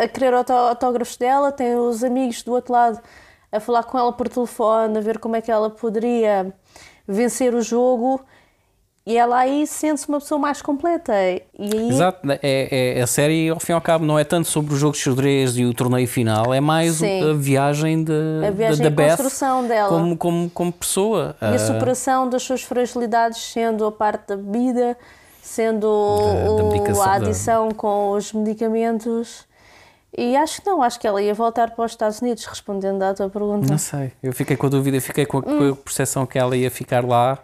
a 0.03 0.07
querer 0.07 0.33
autógrafos 0.33 1.17
dela, 1.17 1.51
tem 1.51 1.75
os 1.75 2.03
amigos 2.03 2.41
do 2.41 2.53
outro 2.53 2.73
lado 2.73 2.99
a 3.51 3.59
falar 3.59 3.83
com 3.83 3.99
ela 3.99 4.11
por 4.13 4.27
telefone, 4.27 4.97
a 4.97 5.01
ver 5.01 5.19
como 5.19 5.35
é 5.35 5.41
que 5.41 5.51
ela 5.51 5.69
poderia 5.69 6.51
vencer 7.07 7.53
o 7.53 7.61
jogo 7.61 8.19
e 9.05 9.17
ela 9.17 9.39
aí 9.39 9.65
sente-se 9.65 10.07
uma 10.07 10.19
pessoa 10.19 10.39
mais 10.39 10.61
completa. 10.61 11.11
E 11.13 11.41
aí, 11.59 11.89
Exato, 11.89 12.19
é, 12.43 12.97
é, 12.97 13.01
a 13.01 13.07
série, 13.07 13.49
ao 13.49 13.59
fim 13.59 13.71
e 13.71 13.75
ao 13.75 13.81
cabo, 13.81 14.05
não 14.05 14.17
é 14.19 14.23
tanto 14.23 14.47
sobre 14.47 14.73
o 14.73 14.77
jogo 14.77 14.93
de 14.93 14.99
xadrez 14.99 15.57
e 15.57 15.65
o 15.65 15.73
torneio 15.73 16.07
final, 16.07 16.53
é 16.53 16.59
mais 16.61 16.95
Sim. 16.95 17.29
a 17.29 17.33
viagem, 17.33 18.03
de, 18.03 18.11
A 18.47 18.51
viagem 18.51 18.81
da, 18.83 18.87
a 18.87 18.91
Beth 18.91 19.09
construção 19.17 19.67
dela. 19.67 19.89
Como, 19.89 20.15
como, 20.17 20.49
como 20.51 20.71
pessoa. 20.71 21.35
E 21.41 21.45
a 21.45 21.49
Ah, 21.55 21.59
superação 21.59 22.29
das 22.29 22.43
suas 22.43 22.61
fragilidades, 22.61 23.39
sendo 23.41 23.85
a 23.85 23.91
parte 23.91 24.27
da 24.27 24.37
bebida, 24.37 24.95
sendo 25.41 25.87
Da- 26.87 27.03
a 27.03 27.05
da- 27.19 27.25
adição 27.25 27.71
com 27.71 28.11
os 28.11 28.31
medicamentos. 28.33 29.45
E 30.17 30.35
acho 30.35 30.61
que 30.61 30.67
não, 30.69 30.81
acho 30.83 30.99
que 30.99 31.07
ela 31.07 31.21
ia 31.21 31.33
voltar 31.33 31.71
para 31.71 31.85
os 31.85 31.91
Estados 31.91 32.21
Unidos, 32.21 32.45
respondendo 32.45 33.01
à 33.01 33.13
tua 33.13 33.29
pergunta. 33.29 33.65
Não 33.69 33.77
sei, 33.77 34.11
eu 34.21 34.33
fiquei 34.33 34.57
com 34.57 34.67
a 34.67 34.69
dúvida, 34.69 34.99
fiquei 34.99 35.25
com 35.25 35.37
a, 35.37 35.41
com 35.41 35.49
Hum. 35.51 35.71
a 35.71 35.75
percepção 35.75 36.25
que 36.25 36.37
ela 36.37 36.55
ia 36.55 36.69
ficar 36.69 37.03
lá. 37.05 37.39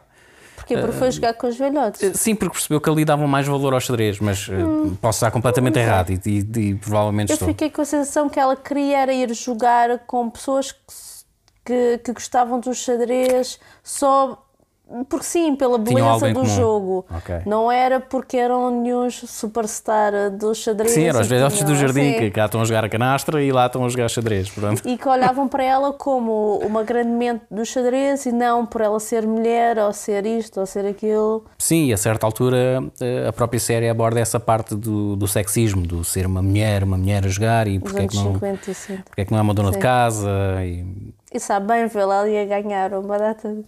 Porquê? 0.67 0.77
Porque 0.85 0.97
foi 0.99 1.11
jogar 1.11 1.33
com 1.33 1.47
os 1.47 1.57
velhotes. 1.57 2.03
Eh, 2.03 2.13
Sim, 2.13 2.35
porque 2.35 2.53
percebeu 2.53 2.81
que 2.81 2.89
ali 2.89 3.05
davam 3.05 3.27
mais 3.27 3.47
valor 3.47 3.73
ao 3.73 3.79
xadrez, 3.79 4.19
mas 4.19 4.47
eh, 4.49 4.55
posso 5.01 5.17
estar 5.17 5.31
completamente 5.31 5.79
errado 5.79 6.11
e, 6.11 6.19
e- 6.25 6.59
e 6.69 6.75
provavelmente 6.75 7.29
Hum. 7.29 7.33
Eu 7.33 7.35
estou. 7.35 7.47
fiquei 7.49 7.69
com 7.69 7.81
a 7.81 7.85
sensação 7.85 8.29
que 8.29 8.39
ela 8.39 8.55
queria 8.55 8.99
era 8.99 9.13
ir 9.13 9.33
jogar 9.33 9.99
com 9.99 10.29
pessoas 10.29 10.71
que, 10.71 10.79
que, 11.65 11.97
que 11.99 12.13
gostavam 12.13 12.59
do 12.59 12.73
xadrez 12.73 13.59
só 13.83 14.43
porque 15.09 15.25
sim, 15.25 15.55
pela 15.55 15.77
beleza 15.77 16.27
do 16.29 16.33
comum. 16.33 16.45
jogo. 16.45 17.05
Ok. 17.15 17.41
Não 17.45 17.71
era 17.71 17.99
porque 17.99 18.37
eram 18.37 18.81
nenhum 18.81 19.09
superstar 19.09 20.31
do 20.31 20.53
xadrez. 20.53 20.91
Sim, 20.91 21.03
eram 21.03 21.21
os 21.21 21.27
velhotes 21.27 21.59
do 21.59 21.65
tinham- 21.65 21.79
jardim 21.79 22.13
sim. 22.13 22.19
que 22.19 22.31
cá 22.31 22.45
estão 22.45 22.61
a 22.61 22.65
jogar 22.65 22.85
a 22.85 22.89
canastra 22.89 23.41
e 23.43 23.51
lá 23.51 23.65
estão 23.65 23.83
a 23.85 23.89
jogar 23.89 24.09
xadrez. 24.09 24.49
Pronto. 24.49 24.81
E 24.87 24.97
que 24.97 25.07
olhavam 25.07 25.47
para 25.47 25.63
ela 25.63 25.93
como 25.93 26.57
uma 26.59 26.83
grande 26.83 27.09
mente 27.11 27.41
do 27.49 27.65
xadrez 27.65 28.25
e 28.25 28.31
não 28.31 28.65
por 28.65 28.81
ela 28.81 28.99
ser 28.99 29.25
mulher 29.25 29.77
ou 29.77 29.91
ser 29.93 30.25
isto 30.25 30.59
ou 30.59 30.65
ser 30.65 30.85
aquilo. 30.85 31.45
Sim, 31.57 31.85
e 31.87 31.93
a 31.93 31.97
certa 31.97 32.25
altura 32.25 32.83
eh, 33.01 33.27
a 33.27 33.33
própria 33.33 33.59
série 33.59 33.89
aborda 33.89 34.19
essa 34.19 34.39
parte 34.39 34.75
do, 34.75 35.15
do 35.15 35.27
sexismo, 35.27 35.85
do 35.85 36.03
ser 36.03 36.25
uma 36.25 36.41
mulher, 36.41 36.83
uma 36.83 36.97
mulher 36.97 37.25
a 37.25 37.29
jogar 37.29 37.67
e 37.67 37.79
porque 37.79 38.01
é, 38.01 38.07
que 38.07 38.15
não, 38.15 38.33
50 38.33 38.63
60. 38.65 39.03
porque 39.05 39.21
é 39.21 39.25
que 39.25 39.31
não 39.31 39.39
é 39.39 39.41
uma 39.41 39.53
dona 39.53 39.69
de 39.69 39.75
Sim. 39.75 39.81
casa. 39.81 40.29
E... 40.63 40.85
E 41.33 41.39
sabe 41.39 41.67
bem 41.67 41.87
vê-la 41.87 42.21
ali 42.21 42.37
a 42.37 42.45
ganhar 42.45 42.93
uma 42.93 43.17
data 43.17 43.53
de 43.53 43.63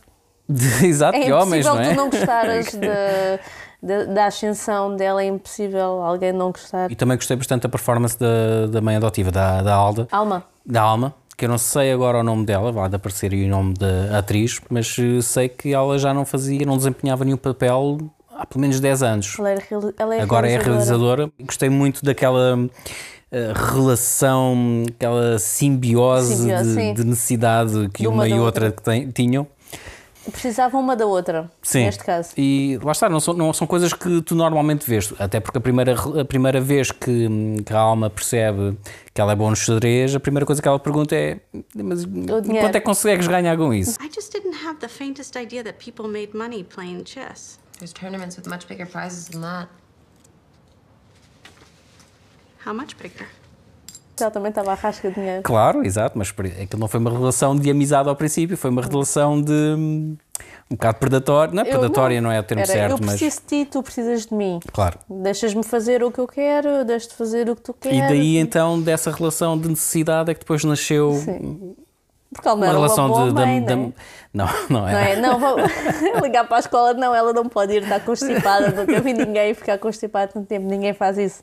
Exato, 0.83 1.17
É 1.17 1.25
de 1.25 1.31
homens, 1.31 1.65
não 1.65 1.79
é? 1.79 1.89
tu 1.91 1.95
não 1.95 2.09
gostares 2.09 2.71
de- 2.73 3.39
de- 3.81 4.05
da 4.13 4.25
ascensão 4.25 4.95
dela, 4.95 5.21
é 5.23 5.27
impossível 5.27 6.01
alguém 6.01 6.33
não 6.33 6.51
gostar. 6.51 6.91
E 6.91 6.95
também 6.95 7.15
gostei 7.17 7.37
bastante 7.37 7.63
da 7.63 7.69
performance 7.69 8.17
da, 8.19 8.67
da 8.67 8.81
mãe 8.81 8.95
adotiva, 8.95 9.31
da, 9.31 9.61
da 9.61 9.73
Alda. 9.75 10.07
Alma, 10.11 10.43
da 10.65 10.81
Alma, 10.81 11.13
que 11.37 11.45
eu 11.45 11.49
não 11.49 11.57
sei 11.57 11.91
agora 11.93 12.19
o 12.19 12.23
nome 12.23 12.45
dela, 12.45 12.71
vai 12.71 12.89
de 12.89 12.95
aparecer 12.95 13.31
aí 13.31 13.45
o 13.45 13.47
nome 13.49 13.73
da 13.75 14.17
atriz, 14.17 14.59
mas 14.69 14.95
eh, 14.99 15.21
sei 15.21 15.47
que 15.47 15.73
ela 15.73 15.97
já 15.97 16.13
não 16.13 16.25
fazia, 16.25 16.65
não 16.65 16.75
desempenhava 16.77 17.23
nenhum 17.23 17.37
papel 17.37 17.97
há 18.35 18.45
pelo 18.45 18.59
menos 18.61 18.79
10 18.79 19.03
anos. 19.03 19.35
ela 19.39 19.51
é, 19.51 19.57
ela 19.97 20.15
é 20.15 20.21
Agora 20.21 20.47
é 20.49 20.57
realizadora. 20.57 21.23
realizadora. 21.23 21.31
Gostei 21.45 21.69
muito 21.69 22.03
daquela 22.03 22.57
eh, 23.31 23.53
relação, 23.55 24.83
aquela 24.89 25.39
simbiose, 25.39 26.35
Simbiose, 26.35 26.75
de, 26.75 26.93
de 26.95 27.03
necessidade 27.05 27.89
que 27.93 28.01
De 28.03 28.07
uma, 28.07 28.17
uma 28.23 28.27
e 28.27 28.33
outra, 28.33 28.65
outra. 28.67 28.71
que 28.71 28.81
tem- 28.83 29.09
tinham. 29.11 29.47
Precisavam 30.31 30.81
uma 30.81 30.95
da 30.95 31.05
outra, 31.05 31.49
Sim. 31.61 31.85
neste 31.85 32.03
caso. 32.03 32.33
E 32.37 32.79
lá 32.83 32.91
está, 32.91 33.09
não 33.09 33.19
são, 33.19 33.33
não 33.33 33.53
são 33.53 33.65
coisas 33.65 33.93
que 33.93 34.21
tu 34.21 34.35
normalmente 34.35 34.89
vês, 34.89 35.13
até 35.19 35.39
porque 35.39 35.57
a 35.57 35.61
primeira, 35.61 35.95
a 36.19 36.25
primeira 36.25 36.61
vez 36.61 36.91
que, 36.91 37.27
que 37.65 37.73
a 37.73 37.79
alma 37.79 38.09
percebe 38.09 38.77
que 39.13 39.21
ela 39.21 39.33
é 39.33 39.35
boa 39.35 39.49
no 39.49 39.55
xadrez, 39.55 40.15
a 40.15 40.19
primeira 40.19 40.45
coisa 40.45 40.61
que 40.61 40.67
ela 40.67 40.79
pergunta 40.79 41.15
é: 41.15 41.39
Mas 41.75 42.05
dinheiro." 42.05 42.43
quanto 42.43 42.75
é 42.75 42.79
que 42.79 42.85
consegues 42.85 43.27
ganhar 43.27 43.57
com 43.57 43.73
isso? 43.73 43.97
I 44.01 44.09
just 44.13 44.31
didn't 44.31 44.65
have 44.65 44.79
the 44.79 44.87
faintest 44.87 45.35
idea 45.35 45.63
that 45.63 45.77
people 45.83 46.07
made 46.07 46.37
money 46.37 46.63
playing 46.63 47.03
chess. 47.05 47.59
There's 47.79 47.93
tournaments 47.93 48.37
with 48.37 48.47
much 48.47 48.67
bigger 48.67 48.85
prizes 48.85 49.29
than 49.29 49.41
that. 49.41 49.69
How 52.65 52.73
much 52.73 52.97
bigger? 52.97 53.27
Ela 54.21 54.31
também 54.31 54.49
estava 54.49 54.71
a 54.71 54.75
rasca 54.75 55.09
de 55.09 55.15
dinheiro. 55.15 55.41
Claro, 55.43 55.85
exato, 55.85 56.17
mas 56.17 56.29
aquilo 56.29 56.79
não 56.79 56.87
foi 56.87 56.99
uma 56.99 57.11
relação 57.11 57.55
de 57.55 57.69
amizade 57.69 58.09
ao 58.09 58.15
princípio, 58.15 58.57
foi 58.57 58.69
uma 58.69 58.81
relação 58.81 59.41
de 59.41 59.51
hum, 59.51 60.15
um 60.69 60.75
bocado 60.75 60.99
predatória. 60.99 61.53
Não 61.53 61.63
é 61.63 61.65
Eu 61.65 61.79
predatória, 61.79 62.21
não, 62.21 62.31
é 62.31 62.39
o 62.39 62.43
termo 62.43 62.63
Era, 62.63 62.71
certo, 62.71 62.91
eu 62.91 62.97
mas. 63.01 63.19
preciso 63.19 63.41
de 63.41 63.47
ti, 63.47 63.69
tu 63.71 63.81
precisas 63.81 64.25
de 64.27 64.33
mim. 64.33 64.59
Claro. 64.71 64.99
Deixas-me 65.09 65.63
fazer 65.63 66.03
o 66.03 66.11
que 66.11 66.19
eu 66.19 66.27
quero, 66.27 66.69
eu 66.69 66.85
deixo-te 66.85 67.15
fazer 67.15 67.49
o 67.49 67.55
que 67.55 67.61
tu 67.61 67.73
queres. 67.73 67.97
E 67.97 68.01
daí 68.01 68.37
então, 68.37 68.79
dessa 68.79 69.11
relação 69.11 69.57
de 69.57 69.67
necessidade, 69.67 70.29
é 70.31 70.33
que 70.33 70.41
depois 70.41 70.63
nasceu 70.63 71.13
Sim. 71.13 71.68
Porque 72.33 72.47
ela 72.47 72.55
não 72.57 72.63
uma 72.63 72.67
era 72.69 72.75
relação 72.77 73.05
uma 73.07 73.15
boa 73.15 73.27
de. 73.27 73.33
mãe, 73.33 73.63
de- 73.63 73.75
não 73.75 73.83
é? 73.83 73.87
de- 73.87 73.93
Não, 74.33 74.45
não 74.69 74.81
Não 74.81 74.87
é. 74.89 75.15
Não, 75.15 75.39
vou 75.39 75.55
ligar 76.21 76.47
para 76.47 76.57
a 76.57 76.59
escola, 76.59 76.93
não, 76.93 77.13
ela 77.15 77.33
não 77.33 77.49
pode 77.49 77.73
ir 77.73 77.83
estar 77.83 77.99
constipada, 78.05 78.69
nunca 78.71 79.01
vi 79.01 79.13
ninguém 79.13 79.53
ficar 79.55 79.77
constipado 79.79 80.33
tanto 80.33 80.45
tempo, 80.47 80.67
ninguém 80.67 80.93
faz 80.93 81.17
isso. 81.17 81.41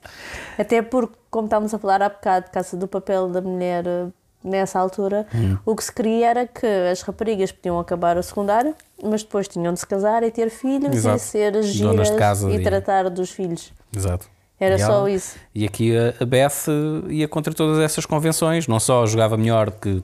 Até 0.58 0.82
porque, 0.82 1.16
como 1.30 1.46
estávamos 1.46 1.74
a 1.74 1.78
falar 1.78 2.02
há 2.02 2.08
bocado, 2.08 2.46
de 2.46 2.52
caça 2.52 2.76
do 2.76 2.86
papel 2.86 3.28
da 3.28 3.40
mulher 3.40 3.84
eh, 3.86 4.06
nessa 4.44 4.78
altura, 4.78 5.26
Hum. 5.34 5.58
o 5.66 5.74
que 5.74 5.82
se 5.82 5.92
queria 5.92 6.28
era 6.30 6.46
que 6.46 6.64
as 6.64 7.02
raparigas 7.02 7.50
podiam 7.50 7.80
acabar 7.80 8.16
o 8.16 8.22
secundário, 8.22 8.72
mas 9.02 9.24
depois 9.24 9.48
tinham 9.48 9.72
de 9.74 9.80
se 9.80 9.86
casar 9.86 10.22
e 10.22 10.30
ter 10.30 10.50
filhos 10.50 10.94
Exato. 10.94 11.16
e 11.16 11.18
ser 11.18 11.50
de 11.52 11.62
giras 11.62 12.10
e 12.44 12.54
e- 12.54 12.62
tratar 12.62 13.10
dos 13.10 13.30
filhos. 13.32 13.72
Exato. 13.94 14.28
Era 14.60 14.76
E 14.76 14.78
só 14.78 14.92
ela- 15.00 15.10
isso. 15.10 15.36
E 15.52 15.66
aqui 15.66 15.92
a, 15.98 16.24
Beth 16.24 16.68
ia 17.08 17.26
contra 17.26 17.52
todas 17.52 17.78
essas 17.80 18.06
convenções, 18.06 18.68
não 18.68 18.78
só 18.78 19.04
jogava 19.04 19.36
melhor 19.36 19.70
que 19.72 20.02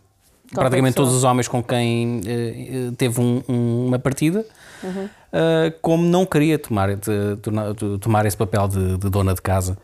praticamente 0.53 0.95
todos 0.95 1.13
os 1.15 1.25
homens 1.25 1.49
com 1.49 1.63
quem 1.63 2.21
eh, 2.27 2.91
teve 2.97 3.21
um- 3.21 3.43
um- 3.49 3.87
uma 3.89 3.99
partida, 3.99 4.45
Uhum. 4.83 5.09
eh, 5.33 5.73
como 5.81 6.05
não 6.05 6.25
queria 6.27 6.59
tomar, 6.59 6.95
de- 6.95 7.37
de- 7.37 7.99
tomar 7.99 8.27
esse 8.27 8.37
papel 8.37 8.69
de, 8.69 8.97
de 8.99 9.09
dona 9.11 9.35
de 9.35 9.41
casa. 9.43 9.77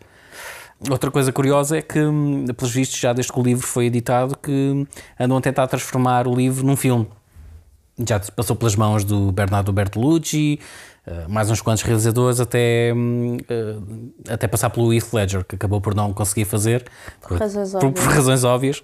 Outra 0.89 1.11
coisa 1.11 1.33
curiosa 1.33 1.77
é 1.79 1.83
que, 1.83 1.99
hum, 2.01 2.45
pelos 2.57 2.73
vistos, 2.73 3.01
já 3.01 3.13
desde 3.13 3.33
que 3.33 3.41
o 3.41 3.43
livro 3.43 3.67
foi 3.67 3.87
editado, 3.87 4.37
que 4.37 4.87
andam 5.19 5.37
a 5.37 5.41
tentar 5.41 5.67
transformar 5.67 6.29
o 6.29 6.35
livro 6.35 6.65
num 6.65 6.77
filme. 6.77 7.09
Já 8.07 8.21
passou 8.21 8.55
pelas 8.55 8.77
mãos 8.77 9.03
do 9.03 9.33
Bernardo 9.33 9.73
Bertolucci, 9.73 10.61
mais 11.29 11.51
uns 11.51 11.61
quantos 11.61 11.83
realizadores, 11.83 12.41
até, 12.41 12.93
hum, 12.95 13.37
eh, 13.49 14.33
até 14.33 14.47
passar 14.49 14.71
pelo 14.71 14.93
Heath 14.93 15.13
Ledger, 15.13 15.45
que 15.45 15.55
acabou 15.57 15.81
por 15.81 15.95
não 15.95 16.13
conseguir 16.13 16.45
fazer, 16.45 16.85
por, 17.21 17.39
razões 17.39 17.73
por- 17.73 17.81
por 17.81 17.87
óbvias. 17.89 18.15
razões 18.15 18.45
óbvias. 18.45 18.83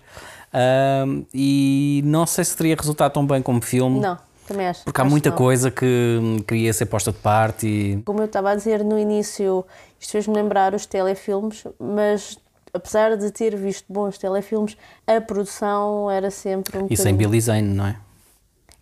Ahm, 0.52 1.24
e 1.34 2.02
não 2.04 2.26
sei 2.26 2.44
se 2.44 2.56
teria 2.56 2.76
resultado 2.76 3.12
tão 3.12 3.26
bem 3.26 3.42
como 3.42 3.60
filme, 3.60 3.98
Não, 4.00 4.16
também 4.46 4.68
acho. 4.68 4.84
porque 4.84 5.00
há 5.00 5.04
acho 5.04 5.10
muita 5.10 5.30
não. 5.30 5.36
coisa 5.36 5.70
que 5.70 6.18
hum, 6.22 6.38
queria 6.46 6.72
ser 6.72 6.86
posta 6.86 7.10
de 7.10 7.18
parte. 7.18 7.66
E... 7.66 8.02
Como 8.04 8.20
eu 8.20 8.26
estava 8.26 8.50
a 8.50 8.54
dizer 8.54 8.84
no 8.84 8.98
início, 8.98 9.64
isto 10.00 10.12
fez-me 10.12 10.34
lembrar 10.34 10.72
os 10.74 10.86
telefilmes, 10.86 11.64
mas 11.80 12.38
apesar 12.72 13.16
de 13.16 13.30
ter 13.32 13.56
visto 13.56 13.84
bons 13.92 14.16
telefilmes, 14.18 14.76
a 15.06 15.20
produção 15.20 16.10
era 16.10 16.30
sempre 16.30 16.78
um 16.78 16.86
E 16.88 16.96
sem 16.96 17.14
Billy 17.14 17.40
Zane, 17.40 17.62
não 17.74 17.86
é? 17.86 17.96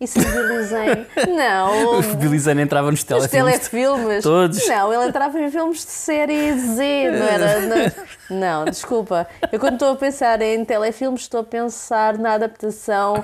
E 0.03 0.07
sem 0.07 0.21
Billy 0.21 0.63
Zane? 0.65 1.05
Não. 1.35 1.99
O 1.99 2.01
Billy 2.17 2.37
Zane 2.37 2.61
entrava 2.61 2.91
nos 2.91 2.99
Os 2.99 3.05
telefilmes. 3.05 3.53
telefilmes? 3.69 4.23
Todos. 4.23 4.67
Não, 4.67 4.93
ele 4.93 5.05
entrava 5.07 5.39
em 5.39 5.49
filmes 5.49 5.85
de 5.85 5.91
série 5.91 6.51
Z, 6.59 7.11
não 7.11 7.25
era? 7.25 7.61
Não, 7.61 7.91
não, 8.29 8.65
desculpa. 8.65 9.25
Eu 9.49 9.59
quando 9.59 9.75
estou 9.75 9.93
a 9.93 9.95
pensar 9.95 10.41
em 10.41 10.65
telefilmes, 10.65 11.21
estou 11.21 11.39
a 11.39 11.43
pensar 11.43 12.17
na 12.17 12.33
adaptação 12.33 13.23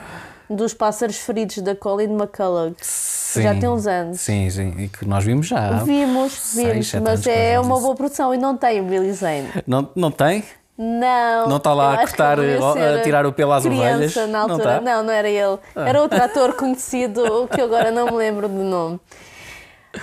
dos 0.50 0.74
Pássaros 0.74 1.18
Feridos 1.18 1.58
da 1.58 1.76
Colin 1.76 2.14
McCullough. 2.16 2.74
Sim, 2.82 3.44
Já 3.44 3.54
tem 3.56 3.70
uns 3.70 3.86
anos. 3.86 4.22
Sim, 4.22 4.50
sim, 4.50 4.74
e 4.80 4.88
que 4.88 5.06
nós 5.06 5.24
vimos 5.24 5.46
já. 5.48 5.84
Vimos, 5.84 6.32
seis, 6.34 6.68
vimos, 6.72 6.88
sete 6.88 7.04
mas 7.04 7.28
é 7.28 7.60
uma 7.60 7.80
boa 7.80 7.94
produção 7.96 8.34
e 8.34 8.38
não 8.38 8.56
tem 8.58 8.80
o 8.80 8.84
Billy 8.86 9.12
Zane. 9.14 9.50
Não, 9.68 9.88
não 9.96 10.10
tem? 10.10 10.44
Não. 10.82 11.50
Não 11.50 11.58
está 11.58 11.74
lá 11.74 11.96
a 11.96 11.98
cortar, 11.98 12.40
a 12.40 13.02
tirar 13.04 13.26
o 13.26 13.34
pelo 13.34 13.52
às 13.52 13.66
ovelhas? 13.66 14.16
Na 14.16 14.28
Não 14.28 14.40
altura. 14.44 14.58
está? 14.78 14.82
não, 14.82 15.04
não 15.04 15.12
era 15.12 15.28
ele. 15.28 15.60
Era 15.76 16.02
outro 16.02 16.24
ator 16.24 16.54
conhecido 16.56 17.50
que 17.54 17.60
eu 17.60 17.66
agora 17.66 17.92
não 17.92 18.06
me 18.06 18.14
lembro 18.14 18.48
do 18.48 18.64
nome. 18.64 18.98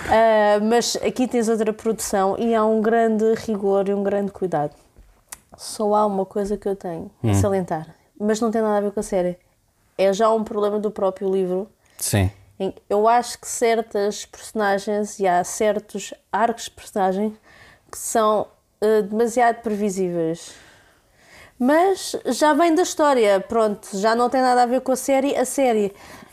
Ah, 0.07 0.59
mas 0.61 0.95
aqui 0.97 1.27
tens 1.27 1.49
outra 1.49 1.73
produção 1.73 2.35
e 2.37 2.53
há 2.53 2.63
um 2.63 2.79
grande 2.79 3.25
rigor 3.33 3.89
e 3.89 3.93
um 3.95 4.03
grande 4.03 4.31
cuidado. 4.31 4.75
Só 5.57 5.95
há 5.95 6.05
uma 6.05 6.25
coisa 6.27 6.55
que 6.57 6.67
eu 6.69 6.75
tenho 6.75 7.09
Hum. 7.23 7.31
a 7.31 7.33
salientar, 7.33 7.87
mas 8.19 8.39
não 8.39 8.51
tem 8.51 8.61
nada 8.61 8.77
a 8.77 8.81
ver 8.81 8.91
com 8.91 8.99
a 8.99 9.03
série. 9.03 9.35
É 9.97 10.13
já 10.13 10.29
um 10.29 10.43
problema 10.43 10.77
do 10.77 10.91
próprio 10.91 11.27
livro. 11.33 11.67
Sim. 11.97 12.29
Eu 12.87 13.07
acho 13.07 13.39
que 13.39 13.47
certas 13.47 14.27
personagens 14.27 15.19
e 15.19 15.27
há 15.27 15.43
certos 15.43 16.13
arcos 16.31 16.65
de 16.65 16.71
personagem 16.71 17.35
que 17.91 17.97
são 17.97 18.45
eh, 18.79 19.01
demasiado 19.01 19.61
previsíveis. 19.63 20.51
Mas 21.59 22.15
já 22.27 22.53
vem 22.53 22.75
da 22.75 22.83
história, 22.83 23.39
pronto, 23.39 23.87
já 23.93 24.15
não 24.15 24.29
tem 24.29 24.41
nada 24.41 24.63
a 24.63 24.65
ver 24.65 24.81
com 24.81 24.91
a 24.91 24.95
série. 24.95 25.35
A 25.35 25.43
série 25.45 25.91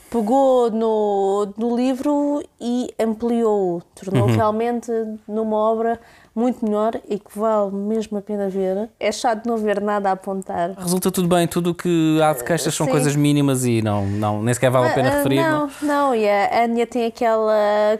pegou 0.09 0.69
no, 0.69 1.51
no 1.57 1.75
livro 1.75 2.43
e 2.61 2.93
ampliou-o, 2.99 3.81
tornou 3.95 4.27
realmente 4.27 4.91
numa 5.27 5.57
obra 5.57 5.99
muito 6.35 6.63
melhor 6.65 6.99
e 7.09 7.17
que 7.17 7.37
vale 7.37 7.71
mesmo 7.71 8.17
a 8.17 8.21
pena 8.21 8.49
ver. 8.49 8.89
É 8.99 9.11
chato 9.11 9.47
não 9.47 9.57
ver 9.57 9.81
nada 9.81 10.09
a 10.09 10.11
apontar. 10.11 10.71
Resulta 10.77 11.09
tudo 11.09 11.27
bem, 11.27 11.47
tudo 11.47 11.71
o 11.71 11.73
que 11.75 12.19
há 12.21 12.33
de 12.33 12.43
queixas 12.43 12.75
são 12.75 12.85
sim. 12.85 12.91
coisas 12.91 13.15
mínimas 13.15 13.65
e 13.65 13.81
não, 13.81 14.05
não, 14.05 14.43
nem 14.43 14.53
sequer 14.53 14.69
vale 14.69 14.89
a 14.89 14.93
pena 14.93 15.09
Ah, 15.09 15.17
referir. 15.17 15.41
Não, 15.41 15.69
não, 15.81 16.15
e 16.15 16.29
a 16.29 16.63
Anya 16.63 16.85
tem 16.85 17.05
aquela 17.05 17.97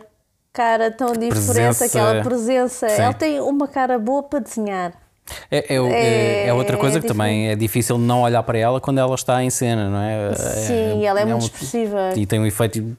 cara 0.54 0.92
tão 0.92 1.12
diferente, 1.14 1.34
Presença. 1.34 1.86
aquela 1.86 2.22
presença. 2.24 2.90
Sim. 2.90 3.02
Ele 3.04 3.14
tem 3.14 3.42
uma 3.42 3.68
cara 3.68 3.98
boa 3.98 4.22
para 4.24 4.40
desenhar. 4.40 4.94
É, 5.50 5.74
é, 5.74 5.78
é- 5.78 6.48
é 6.48 6.54
outra 6.54 6.76
É 6.76 6.80
coisa 6.80 7.00
que 7.00 7.08
também 7.08 7.50
é 7.50 7.56
difícil 7.56 7.98
não 7.98 8.22
olhar 8.22 8.44
para 8.44 8.58
ela 8.60 8.80
quando 8.80 9.00
ela 9.00 9.16
está 9.16 9.44
em 9.44 9.50
cena, 9.50 9.90
não 9.90 10.00
é? 10.02 10.34
Sim, 10.36 11.06
ela 11.06 11.20
é 11.20 11.26
muito 11.26 11.42
um- 11.42 11.46
expressiva. 11.46 12.14
E 12.16 12.26
tem 12.26 12.40
um 12.40 12.46
efeito, 12.46 12.96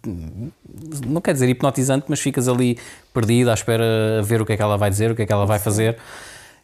não 1.06 1.20
quer 1.20 1.32
dizer 1.34 1.48
hipnotizante, 1.48 2.06
mas 2.08 2.20
ficas 2.20 2.48
ali 2.48 2.78
perdido 3.14 3.50
à 3.50 3.54
espera 3.54 4.18
a 4.18 4.22
ver 4.22 4.40
o 4.40 4.46
que 4.46 4.52
é 4.52 4.56
que 4.56 4.62
ela 4.62 4.76
vai 4.76 4.90
dizer, 4.90 5.10
o 5.10 5.14
que 5.14 5.22
é 5.22 5.26
que 5.26 5.32
ela 5.32 5.46
vai 5.46 5.58
fazer. 5.58 5.96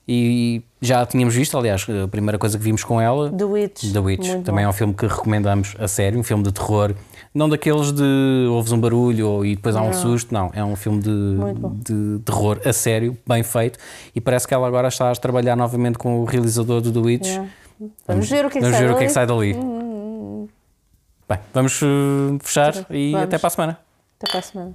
E 0.07 0.63
já 0.81 1.07
tínhamos 1.07 1.35
visto, 1.35 1.57
aliás, 1.57 1.87
a 2.05 2.09
primeira 2.09 2.37
coisa 2.39 2.59
que 2.59 2.65
vimos 2.65 2.83
com 2.83 3.01
ela, 3.01 3.31
The 3.31 3.45
Witch. 3.45 3.93
The 3.93 3.99
Witch, 4.01 4.29
Muito 4.29 4.45
também 4.45 4.65
é 4.65 4.67
bom. 4.67 4.71
um 4.71 4.73
filme 4.73 4.95
que 4.95 5.07
recomendamos 5.07 5.77
a 5.79 5.87
sério, 5.87 6.19
um 6.19 6.25
filme 6.25 6.43
de 6.43 6.51
terror, 6.53 6.93
não 7.33 7.49
daqueles 7.49 7.93
de 7.93 8.47
ouves 8.51 8.73
um 8.73 8.81
barulho 8.81 9.45
e 9.45 9.55
depois 9.55 9.77
há 9.77 9.83
um 9.83 9.93
susto, 9.93 10.35
não, 10.35 10.51
é 10.53 10.63
um 10.65 10.75
filme 10.75 11.01
de, 11.01 11.37
de 11.85 12.19
terror 12.25 12.61
a 12.65 12.73
sério, 12.73 13.17
bem 13.27 13.45
feito, 13.45 13.79
e 14.15 14.21
parece 14.21 14.47
que 14.47 14.53
ela 14.53 14.67
agora 14.67 14.89
está 14.89 15.11
a 15.11 15.15
trabalhar 15.15 15.55
novamente 15.55 15.99
com 15.99 16.21
o 16.21 16.25
realizador 16.25 16.81
do 16.81 16.93
The 16.93 16.99
Witch. 16.99 17.27
Yeah. 17.29 17.49
Vamos 18.07 18.29
ver 18.29 18.45
o 18.45 18.51
que 18.51 18.59
é 18.59 18.61
que 18.61 18.67
Vamos 18.67 18.77
sai 18.77 18.87
ver 18.87 18.93
o 18.93 18.99
que 18.99 19.05
é 19.05 19.07
que 19.07 19.15
dali. 19.15 19.55
sai 19.55 19.55
dali. 19.55 20.49
Bem, 21.29 21.39
vamos 21.55 21.81
uh, 21.81 22.39
fechar 22.43 22.75
e 22.91 23.13
Vamos. 23.13 23.25
até 23.27 23.39
para 23.39 23.47
a 23.47 23.51
semana. 23.51 23.79
Até 24.21 24.31
para 24.31 24.39
a 24.41 24.43
semana. 24.43 24.73